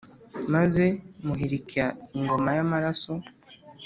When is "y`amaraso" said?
2.57-3.13